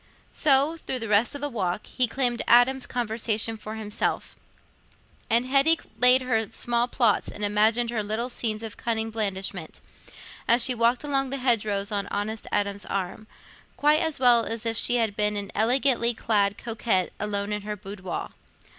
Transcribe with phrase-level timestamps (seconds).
[0.31, 4.35] So, through the rest of the walk, he claimed Adam's conversation for himself,
[5.29, 9.79] and Hetty laid her small plots and imagined her little scenes of cunning blandishment,
[10.47, 13.27] as she walked along by the hedgerows on honest Adam's arm,
[13.77, 17.75] quite as well as if she had been an elegantly clad coquette alone in her
[17.75, 18.31] boudoir.